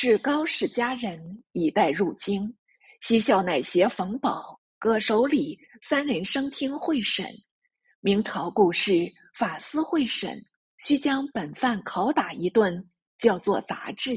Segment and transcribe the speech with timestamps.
[0.00, 2.48] 是高氏家人以待入京，
[3.00, 7.26] 西校乃携冯保、葛守礼三人升听会审。
[7.98, 10.38] 明朝故事法司会审，
[10.76, 12.88] 须将本犯拷打一顿，
[13.18, 14.12] 叫做杂志。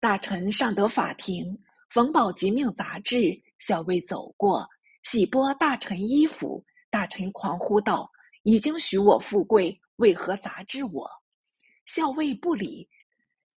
[0.00, 1.56] 大臣上得法庭，
[1.90, 4.68] 冯宝即命杂志校尉走过，
[5.04, 6.64] 洗剥大臣衣服。
[6.90, 8.10] 大臣狂呼道
[8.42, 11.08] ：“已经许我富贵，为何杂志我？”
[11.86, 12.88] 校尉不理。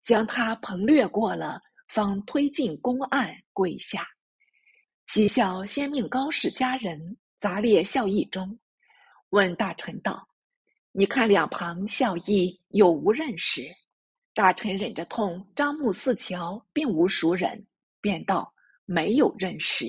[0.04, 4.06] 将他棚掠过了，方推进公案，跪下。
[5.08, 8.60] 西笑先命高氏家人杂列孝义中，
[9.30, 10.28] 问大臣道
[10.92, 13.64] ：“你看两旁孝义有无认识？”
[14.34, 17.66] 大臣忍着痛，张目四瞧，并无熟人，
[18.00, 18.54] 便道
[18.86, 19.86] ：“没有认识。”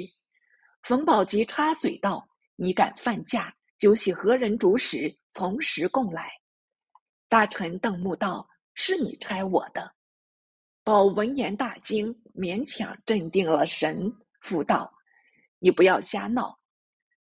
[0.82, 6.30] 冯宝吉插嘴道：“你敢犯驾，就系何人主使，从实供来。”
[7.28, 9.94] 大臣瞪目道：“是你差我的。”
[10.90, 14.92] 宝闻言大惊，勉强镇定了神，复道
[15.60, 16.58] ：“你不要瞎闹，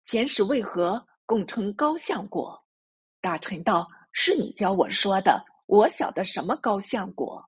[0.03, 2.59] 前世为何共称高相国？”
[3.21, 7.47] 大臣道：“是你教我说的，我晓得什么高相国。”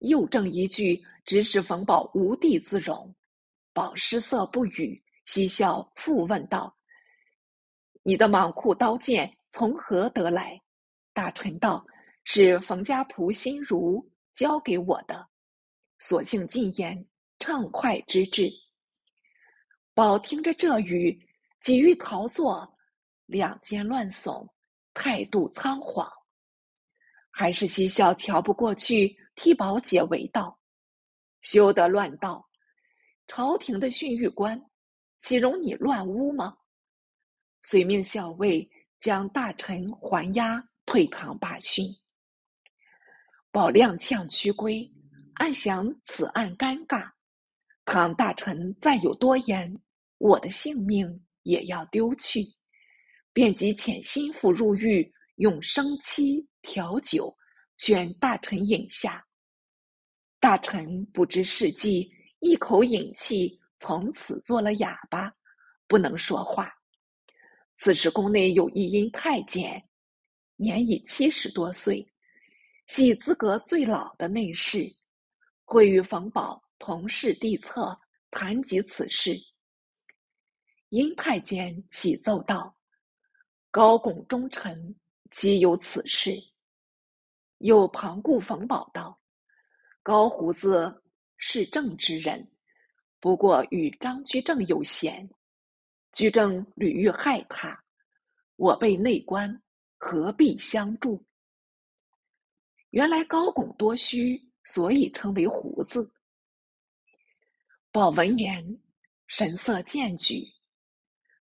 [0.00, 3.14] 又正一句，直使冯宝无地自容。
[3.74, 6.74] 宝失色不语，嬉笑复问道
[8.02, 10.58] ：“你的蟒裤刀剑从何得来？”
[11.12, 11.84] 大臣道
[12.24, 14.02] ：“是冯家仆心如。”
[14.34, 15.28] 交给我的，
[15.98, 17.06] 索性进言，
[17.38, 18.50] 畅快之至。
[19.92, 21.28] 宝听着这语，
[21.60, 22.76] 几欲逃坐，
[23.26, 24.48] 两肩乱耸，
[24.94, 26.10] 态度仓皇。
[27.30, 30.58] 还是嬉笑瞧不过去，替宝解围道
[31.42, 32.48] ：“休得乱道！
[33.26, 34.60] 朝廷的训谕官，
[35.20, 36.56] 岂容你乱污吗？”
[37.62, 41.84] 遂命校尉将大臣还押，退堂罢训。
[43.52, 44.88] 宝亮跄屈归，
[45.34, 47.10] 暗想此案尴尬。
[47.84, 49.76] 倘大臣再有多言，
[50.18, 52.46] 我的性命也要丢去。
[53.32, 57.36] 便即遣心腹入狱，用生漆调酒，
[57.76, 59.24] 劝大臣饮下。
[60.38, 62.08] 大臣不知事迹，
[62.38, 65.32] 一口饮气，从此做了哑巴，
[65.88, 66.72] 不能说话。
[67.76, 69.82] 此时宫内有一阴太监，
[70.54, 72.06] 年已七十多岁。
[72.90, 74.84] 系资格最老的内侍，
[75.64, 77.96] 会与冯保同侍帝侧，
[78.32, 79.40] 谈及此事。
[80.88, 82.76] 殷太监启奏道
[83.70, 84.92] ：“高拱忠臣，
[85.30, 86.32] 岂有此事？”
[87.58, 89.16] 又旁顾冯保道
[90.02, 91.00] ：“高胡子
[91.36, 92.44] 是正之人，
[93.20, 95.30] 不过与张居正有嫌。
[96.12, 97.84] 居正屡欲害他，
[98.56, 99.62] 我辈内官
[99.96, 101.24] 何必相助？”
[102.90, 106.12] 原来高拱多虚，所以称为胡子。
[107.92, 108.80] 宝闻言，
[109.28, 110.44] 神色渐举，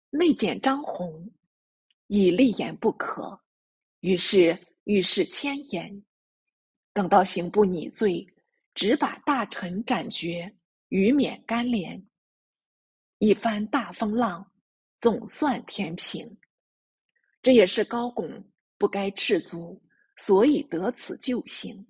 [0.10, 1.32] 内见张宏
[2.08, 3.40] 已立言不可，
[4.02, 6.04] 于是遇事迁言。
[6.94, 8.28] 等到刑部拟罪，
[8.74, 10.54] 只把大臣斩决，
[10.90, 12.06] 余免干连。
[13.20, 14.52] 一番大风浪，
[14.98, 16.38] 总算填平。
[17.42, 19.82] 这也是高拱不该赤足。
[20.18, 21.88] 所以得此救星。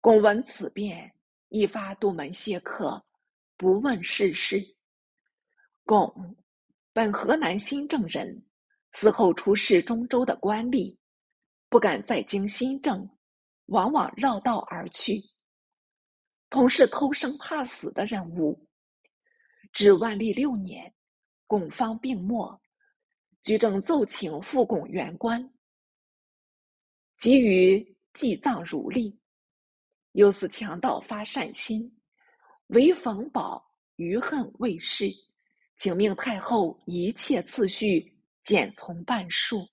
[0.00, 1.12] 公闻此变，
[1.48, 3.04] 一发杜门谢客，
[3.56, 4.64] 不问世事。
[5.84, 6.36] 巩
[6.92, 8.44] 本河南新郑人，
[8.92, 10.96] 此后出仕中州的官吏，
[11.68, 13.08] 不敢再经新郑，
[13.66, 15.20] 往往绕道而去。
[16.48, 18.64] 同是偷生怕死的人物。
[19.72, 20.94] 至万历六年，
[21.46, 22.60] 巩方病没，
[23.42, 25.52] 居正奏请复巩原官。
[27.18, 29.18] 给予祭葬如例，
[30.12, 31.90] 又似强盗发善心，
[32.68, 33.64] 唯冯保
[33.96, 35.10] 余恨未逝，
[35.76, 39.66] 请命太后一切次序减从半数。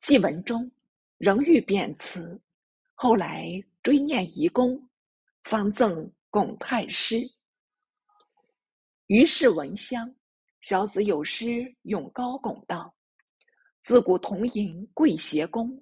[0.00, 0.70] 祭文中
[1.18, 2.40] 仍欲贬辞，
[2.94, 3.48] 后来
[3.82, 4.88] 追念遗功，
[5.44, 7.22] 方赠巩太师。
[9.06, 10.12] 于是闻香，
[10.62, 12.92] 小子有诗咏高拱道
[13.82, 15.80] ：“自古同饮贵协宫。”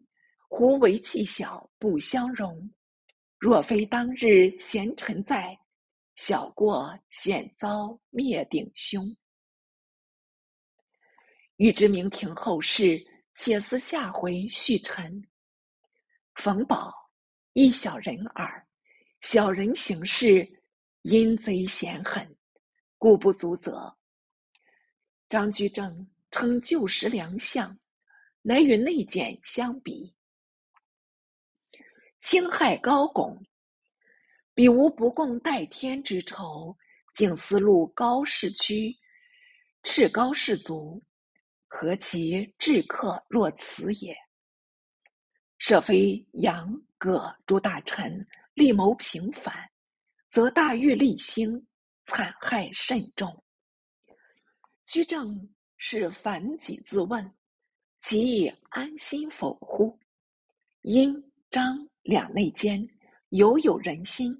[0.52, 2.68] 胡为气小不相容，
[3.38, 5.56] 若非当日贤臣在，
[6.16, 9.02] 小过险遭灭顶凶。
[11.56, 13.00] 欲知明廷后事，
[13.36, 15.22] 且思下回续陈。
[16.34, 16.92] 冯保
[17.52, 18.66] 一小人耳，
[19.20, 20.46] 小人行事
[21.02, 22.36] 阴贼险狠，
[22.98, 23.96] 故不足责。
[25.28, 27.78] 张居正称旧时良相，
[28.42, 30.12] 乃与内检相比。
[32.20, 33.42] 侵害高拱，
[34.54, 36.76] 彼无不共戴天之仇，
[37.14, 38.94] 竟思路高士躯，
[39.82, 41.02] 赤高士卒，
[41.66, 44.14] 何其至客若此也？
[45.58, 49.54] 设非杨葛诸大臣力谋平反，
[50.28, 51.66] 则大狱立兴，
[52.04, 53.42] 惨害甚重。
[54.84, 57.34] 居正是反己自问，
[58.00, 59.98] 其以安心否乎？
[60.82, 61.14] 因
[61.50, 62.88] 张两内间
[63.30, 64.34] 犹有人心。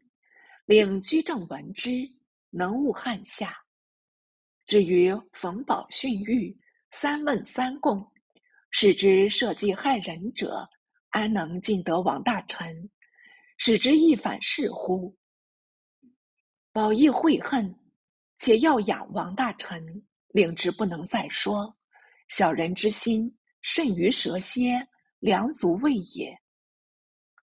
[0.66, 1.90] 令居正闻之，
[2.50, 3.56] 能悟汉下。
[4.66, 6.56] 至于冯保训谕
[6.92, 8.08] 三问三供，
[8.70, 10.68] 使之设计害人者，
[11.08, 12.88] 安能尽得王大臣？
[13.58, 15.12] 使之一反是乎？
[16.70, 17.74] 保义悔恨，
[18.38, 19.84] 且要养王大臣，
[20.28, 21.76] 令之不能再说。
[22.28, 24.86] 小人之心甚于蛇蝎，
[25.18, 26.39] 良足畏也。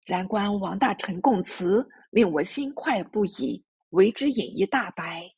[0.08, 1.88] 然观王大臣供词。
[2.10, 5.30] 令我心快不已，为之隐一大白。